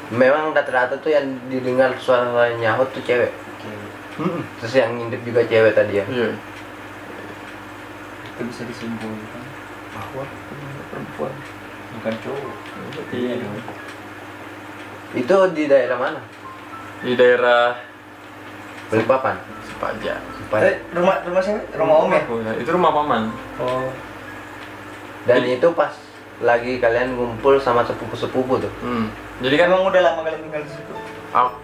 memang 0.09 0.57
rata-rata 0.57 0.97
tuh 0.99 1.13
yang 1.13 1.25
didengar 1.53 1.93
suara 2.01 2.53
nyahut 2.57 2.89
tuh 2.93 3.05
cewek. 3.05 3.33
Terus 4.59 4.75
yang 4.75 4.97
ngintip 4.99 5.23
juga 5.23 5.45
cewek 5.47 5.73
tadi 5.77 6.01
ya? 6.01 6.07
Iya. 6.09 6.31
Itu 8.35 8.41
bisa 8.49 8.63
disimpulkan. 8.67 9.43
Bahwa 9.95 10.25
perempuan. 10.91 11.33
Bukan 12.01 12.15
cowok. 12.25 12.55
Iya. 13.13 13.45
Dong 13.45 13.57
itu 15.11 15.37
di 15.53 15.65
daerah 15.65 15.97
mana? 15.97 16.21
Di 17.01 17.15
daerah 17.15 17.73
Balikpapan. 18.89 19.37
Sepaja 19.63 20.17
Supaya- 20.39 20.65
eh 20.65 20.75
rumah 20.91 21.21
rumah 21.23 21.39
siapa? 21.39 21.61
Rumah 21.73 21.95
om 21.99 22.11
ya? 22.11 22.23
Oh, 22.27 22.57
itu 22.57 22.71
rumah 22.71 22.91
paman. 22.91 23.23
Oh. 23.61 23.87
Dan 25.23 25.45
itu 25.45 25.69
pas 25.73 25.93
lagi 26.41 26.79
kalian 26.79 27.13
ngumpul 27.13 27.59
sama 27.59 27.85
sepupu-sepupu 27.85 28.57
tuh. 28.59 28.73
Hmm. 28.81 29.11
jadi 29.39 29.55
kan 29.57 29.67
emang 29.71 29.87
udah 29.87 30.01
lama 30.01 30.21
kalian 30.23 30.41
tinggal 30.41 30.63
di 30.63 30.71
situ? 30.73 30.93
Aku 31.31 31.55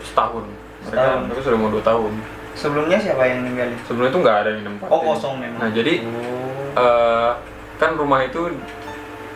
setahun. 0.00 0.44
Mereka 0.80 0.88
Setahun. 0.88 1.20
mereka 1.26 1.40
sudah 1.42 1.58
mau 1.58 1.68
dua 1.68 1.82
tahun. 1.82 2.12
Sebelumnya 2.52 2.96
siapa 2.96 3.22
yang 3.24 3.38
ninggalin? 3.42 3.76
sebelumnya 3.82 4.10
itu 4.10 4.20
nggak 4.20 4.36
ada 4.36 4.48
yang 4.50 4.62
nempatin 4.64 4.90
Oh 4.90 5.00
kosong 5.02 5.34
memang. 5.36 5.58
nah 5.58 5.68
jadi 5.68 5.92
Oh. 6.00 6.80
eh, 6.80 7.32
kan 7.76 7.90
rumah 7.94 8.20
itu 8.22 8.40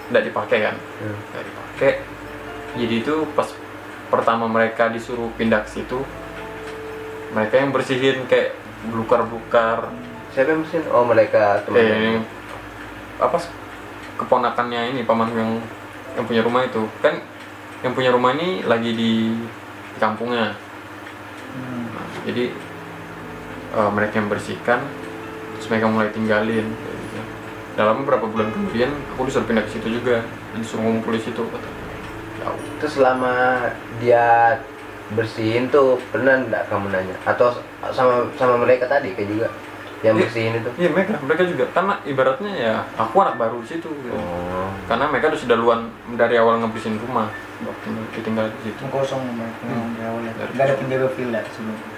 tidak 0.07 0.23
dipakai 0.25 0.59
kan? 0.63 0.77
Hmm. 1.03 1.17
nggak 1.29 1.45
dipakai 1.45 1.91
jadi 2.75 2.95
itu 3.03 3.15
pas 3.35 3.49
pertama 4.11 4.47
mereka 4.47 4.91
disuruh 4.91 5.31
pindah 5.35 5.63
ke 5.67 5.81
situ 5.81 6.03
mereka 7.35 7.55
yang 7.59 7.75
bersihin 7.75 8.31
kayak 8.31 8.55
belukar-belukar. 8.95 9.91
Siapa 10.31 10.55
yang 10.55 10.63
mesin 10.63 10.87
oh 10.87 11.03
mereka 11.03 11.59
eh, 11.59 11.61
teman 11.67 11.83
yang- 11.83 12.27
apa 13.19 13.39
keponakannya 14.19 14.95
ini 14.95 15.03
paman 15.03 15.31
yang 15.35 15.51
yang 16.15 16.25
punya 16.31 16.43
rumah 16.47 16.63
itu. 16.63 16.87
Kan 17.03 17.19
yang 17.83 17.93
punya 17.93 18.15
rumah 18.15 18.39
ini 18.39 18.63
lagi 18.63 18.95
di 18.95 19.35
kampungnya. 19.99 20.55
Hmm. 21.59 21.91
Nah, 21.91 22.07
jadi 22.23 22.55
eh, 23.75 23.91
mereka 23.91 24.23
yang 24.23 24.31
bersihkan 24.31 24.81
terus 25.59 25.71
mereka 25.71 25.87
mulai 25.87 26.11
tinggalin 26.11 26.67
gitu. 26.67 27.23
dalam 27.79 28.03
beberapa 28.03 28.27
bulan 28.27 28.51
kemudian 28.51 28.91
aku 29.15 29.31
disuruh 29.31 29.47
pindah 29.47 29.65
ke 29.67 29.79
situ 29.79 29.99
juga 29.99 30.23
disuruh 30.55 30.83
ngumpul 30.83 31.15
di 31.15 31.23
situ 31.23 31.41
kata 31.41 31.69
terus 32.77 32.93
selama 32.95 33.33
dia 33.99 34.59
bersihin 35.11 35.69
tuh 35.69 36.01
pernah 36.09 36.37
enggak 36.37 36.65
kamu 36.67 36.89
nanya 36.89 37.17
atau 37.23 37.53
sama 37.89 38.25
sama 38.35 38.57
mereka 38.59 38.87
tadi 38.87 39.13
kayak 39.13 39.29
juga 39.29 39.49
yang 40.01 40.15
Iya. 40.15 40.23
bersihin 40.23 40.53
itu 40.55 40.71
iya 40.77 40.89
mereka 40.91 41.13
mereka 41.19 41.43
juga 41.45 41.65
karena 41.71 41.95
ibaratnya 42.03 42.53
ya 42.53 42.75
aku 42.95 43.17
anak 43.19 43.37
baru 43.37 43.57
di 43.59 43.69
situ 43.71 43.89
gitu. 43.89 44.13
oh 44.13 44.69
karena 44.85 45.09
mereka 45.09 45.29
udah 45.31 45.41
sudah 45.41 45.57
duluan 45.57 45.81
dari 46.13 46.37
awal 46.37 46.57
ngebersihin 46.59 46.97
rumah 46.99 47.29
waktu 47.59 47.89
ditinggal 48.13 48.49
di 48.51 48.61
situ 48.67 48.79
Itu 48.79 48.89
kosong 48.91 49.21
memang 49.23 49.49
memang 49.63 49.89
di 49.91 50.01
awal 50.03 50.21
ya. 50.23 50.33
Dari 50.35 50.51
Nggak 50.51 50.65
ada 50.67 50.75
penjaga 50.77 51.09
villa 51.11 51.41
sebelumnya. 51.47 51.93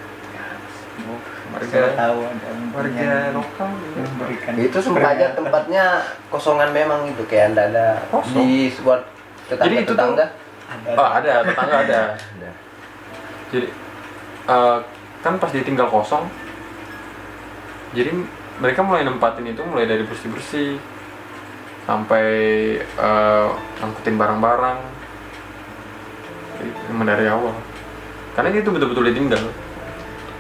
Warga- 1.47 1.69
saya 1.69 1.91
tahu 1.95 2.19
ada 2.25 2.49
warga 2.73 3.05
yang 3.23 3.35
lokal 3.35 3.69
gitu. 3.77 3.97
memberikan. 3.99 4.53
itu 4.57 4.79
semuanya 4.81 5.29
tempatnya 5.33 5.85
kosongan 6.27 6.71
memang 6.71 7.07
itu 7.07 7.23
kayak 7.25 7.53
anda 7.53 7.63
ada 7.69 7.87
Kosong. 8.09 8.35
di 8.35 8.69
sebuah 8.69 8.99
tetangga 9.47 9.65
Jadi 9.65 9.75
itu 9.77 9.85
tuh- 9.87 9.97
tetangga. 9.97 10.27
Ada. 10.67 10.91
oh 10.95 11.09
ada 11.09 11.33
tetangga 11.43 11.77
ada. 11.79 12.01
Ada. 12.19 12.51
Jadi 13.49 13.69
eh, 14.47 14.79
kan 15.23 15.35
pas 15.39 15.51
ditinggal 15.51 15.89
kosong 15.89 16.27
jadi 17.91 18.11
mereka 18.57 18.81
mulai 18.83 19.03
nempatin 19.03 19.47
itu 19.47 19.63
mulai 19.63 19.87
dari 19.87 20.03
bersih 20.03 20.29
bersih 20.29 20.71
sampai 21.87 22.27
eh, 22.83 23.49
angkutin 23.79 24.19
barang-barang. 24.19 24.79
Emang 26.91 27.07
dari 27.07 27.31
awal. 27.31 27.55
Karena 28.35 28.53
itu 28.53 28.69
betul-betul 28.69 29.07
ditinggal. 29.07 29.45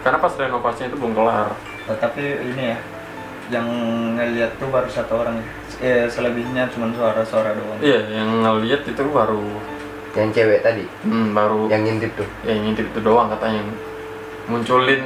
Karena 0.02 0.18
pas 0.18 0.32
renovasinya 0.34 0.90
itu 0.90 0.98
belum 0.98 1.14
kelar. 1.14 1.54
Oh, 1.86 1.96
tapi 1.96 2.22
ini 2.42 2.75
ya 2.75 2.78
yang 3.46 3.66
ngeliat 4.18 4.58
tuh 4.58 4.66
baru 4.68 4.90
satu 4.90 5.22
orang 5.22 5.38
ya. 5.38 5.46
Eh, 5.76 6.09
selebihnya 6.09 6.73
cuma 6.73 6.88
suara-suara 6.97 7.52
doang. 7.52 7.76
iya 7.85 8.00
yang 8.09 8.40
ngeliat 8.40 8.80
itu 8.88 9.02
baru 9.12 9.45
yang 10.16 10.33
cewek 10.33 10.64
tadi? 10.64 10.88
Hmm, 11.04 11.37
baru 11.37 11.68
yang 11.68 11.85
ngintip 11.85 12.16
tuh? 12.16 12.28
Ya 12.49 12.56
yang 12.56 12.73
ngintip 12.73 12.88
itu 12.88 13.00
doang 13.04 13.28
katanya. 13.28 13.61
Yang 13.61 13.71
munculin 14.49 15.02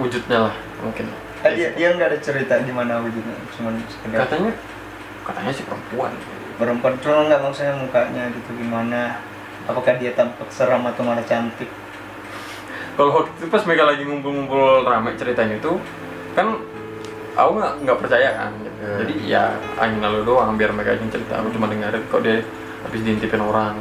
wujudnya 0.00 0.48
lah 0.48 0.54
mungkin. 0.80 1.12
Eh, 1.44 1.52
dia, 1.54 1.68
dia 1.76 1.88
nggak 1.92 2.08
ada 2.08 2.18
cerita 2.24 2.54
gimana 2.64 3.04
wujudnya, 3.04 3.36
cuma 3.54 3.70
sekedar 3.86 4.26
katanya 4.26 4.50
katanya 5.22 5.52
si 5.52 5.62
perempuan. 5.68 6.12
Perempuan 6.56 6.94
cuma 7.04 7.28
nggak 7.28 7.40
maksudnya 7.44 7.74
mukanya 7.76 8.22
gitu 8.32 8.50
gimana? 8.56 9.20
Apakah 9.68 10.00
dia 10.00 10.16
tampak 10.16 10.48
seram 10.48 10.88
atau 10.88 11.04
malah 11.04 11.22
cantik? 11.28 11.68
Kalau 12.96 13.22
waktu 13.22 13.30
itu 13.38 13.46
pas 13.52 13.62
mereka 13.68 13.84
lagi 13.86 14.02
ngumpul-ngumpul 14.08 14.82
rame 14.88 15.14
ceritanya 15.14 15.60
itu 15.60 15.76
kan 16.34 16.58
aku 17.38 17.50
nggak 17.62 17.72
nggak 17.86 17.98
percaya 18.02 18.28
kan. 18.34 18.50
Gitu. 18.58 18.70
Hmm. 18.78 18.98
jadi 19.02 19.14
ya 19.26 19.44
angin 19.78 20.02
lalu 20.02 20.20
doang 20.26 20.58
biar 20.58 20.70
mereka 20.74 20.98
yang 20.98 21.10
cerita. 21.10 21.38
Aku 21.38 21.54
cuma 21.54 21.70
dengerin 21.70 22.02
kok 22.10 22.22
dia 22.26 22.42
habis 22.82 23.00
diintipin 23.06 23.42
orang. 23.42 23.78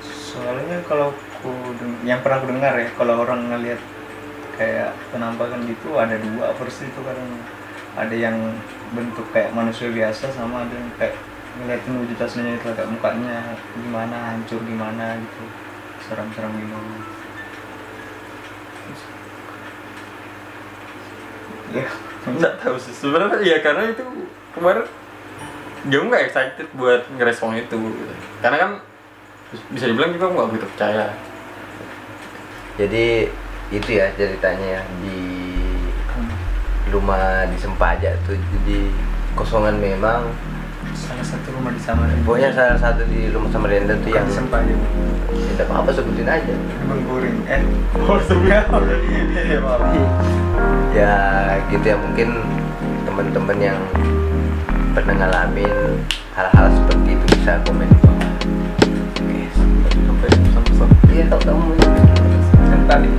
Soalnya 0.00 0.80
kalau 0.88 1.12
ku 1.44 1.52
deng- 1.76 2.00
yang 2.08 2.24
pernah 2.24 2.40
aku 2.40 2.48
dengar 2.48 2.74
ya 2.80 2.88
kalau 2.96 3.14
orang 3.24 3.52
ngelihat 3.52 3.80
kayak 4.56 4.96
penampakan 5.12 5.68
gitu 5.68 6.00
ada 6.00 6.16
dua 6.16 6.56
versi 6.56 6.88
itu 6.88 7.00
kadang 7.04 7.28
ada 7.96 8.16
yang 8.16 8.36
bentuk 8.96 9.28
kayak 9.32 9.52
manusia 9.52 9.92
biasa 9.92 10.32
sama 10.32 10.64
ada 10.64 10.72
yang 10.72 10.88
kayak 10.96 11.16
ngeliatin 11.56 11.96
wujud 12.00 12.18
aslinya 12.20 12.56
itu 12.56 12.68
kayak 12.72 12.88
mukanya 12.88 13.56
gimana 13.76 14.16
hancur 14.32 14.60
gimana 14.64 15.20
gitu. 15.20 15.44
Seram-seram 16.04 16.52
gimana 16.56 17.16
ya 21.72 21.88
nggak 22.26 22.54
tahu 22.62 22.76
sih. 22.78 22.94
Sebenarnya 22.94 23.40
ya 23.42 23.56
karena 23.62 23.90
itu 23.90 24.04
kemarin 24.54 24.86
gue 25.86 26.02
nggak 26.02 26.24
excited 26.26 26.66
buat 26.74 27.06
ngerespon 27.14 27.54
itu 27.62 27.78
gitu. 27.78 28.14
karena 28.42 28.56
kan 28.58 28.70
bisa 29.70 29.86
dibilang 29.86 30.10
juga 30.14 30.26
nggak 30.34 30.48
begitu 30.50 30.66
percaya. 30.74 31.06
Jadi 32.76 33.30
itu 33.72 33.88
ya 33.88 34.10
ceritanya 34.14 34.78
ya 34.78 34.82
di 35.02 35.22
rumah 36.90 37.46
di 37.50 37.58
Sempaja 37.58 38.14
tuh. 38.26 38.34
Jadi 38.34 38.90
kosongan 39.38 39.78
memang 39.78 40.26
salah 40.96 41.26
satu 41.26 41.52
rumah 41.52 41.70
di 41.76 41.80
Samarinda. 41.84 42.24
Pokoknya 42.24 42.50
salah 42.56 42.78
satu 42.80 43.04
di 43.12 43.28
rumah 43.28 43.50
Samarinda 43.52 43.94
tuh 44.00 44.10
yang 44.10 44.24
sempat 44.32 44.64
tidak 44.64 45.68
apa-apa 45.68 45.90
sebutin 45.92 46.24
aja. 46.24 46.54
Mengguring 46.88 47.44
eh 47.44 47.60
oh 48.00 48.18
sebenarnya. 48.24 48.64
Iya 49.36 49.58
maaf. 49.64 49.80
Ya 50.96 51.14
gitu 51.68 51.84
ya. 51.84 51.96
Mungkin 52.00 52.28
teman-teman 53.04 53.56
yang 53.60 53.78
pernah 54.96 55.14
ngalamin 55.20 56.00
hal-hal 56.32 56.66
seperti 56.72 57.12
itu 57.12 57.24
bisa 57.36 57.60
komen 57.68 57.84
di 57.84 57.96
bawah. 58.00 58.32
Oke 59.20 59.40
sampai 59.52 60.28
pesan-pesan 60.32 60.88
iya 61.12 61.24
kalau 61.28 61.44
kamu 61.44 61.72
kan 62.72 62.80
tadi 62.88 63.10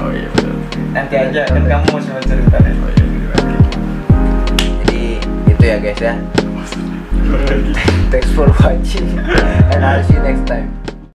oh 0.00 0.10
iya 0.12 0.28
betul. 0.36 0.56
Nanti 0.92 1.14
aja 1.16 1.42
kan 1.48 1.64
kamu 1.64 1.84
mau 1.88 2.00
cerita 2.20 2.56
deh 2.60 2.74
oh 2.76 2.90
iya 2.92 3.04
jadi 4.84 5.02
itu 5.48 5.64
ya 5.64 5.76
guys 5.80 6.00
ya 6.00 6.41
thanks 8.10 8.30
for 8.32 8.46
watching 8.60 9.18
and 9.18 9.84
I'll 9.84 10.04
see 10.04 10.14
you 10.14 10.20
next 10.20 10.46
time 10.46 10.81